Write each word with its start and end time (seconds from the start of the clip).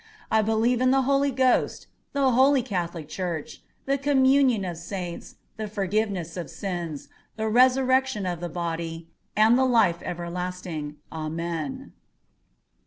I 0.31 0.41
believe 0.41 0.81
in 0.81 0.89
the 0.89 1.03
Holy 1.03 1.29
Ghost 1.29 1.85
the 2.13 2.31
Holy 2.31 2.63
Catholic 2.63 3.07
Church, 3.07 3.61
the 3.85 3.99
communion 3.99 4.65
of 4.65 4.77
Saints, 4.77 5.35
the 5.57 5.67
forgiveness 5.67 6.35
of 6.37 6.49
sins, 6.49 7.07
the 7.35 7.47
resurrection 7.47 8.25
of 8.25 8.39
the 8.39 8.49
body, 8.49 9.11
and 9.35 9.59
the 9.59 9.63
life 9.65 10.01
everlasting. 10.01 10.95
Amen. 11.11 11.93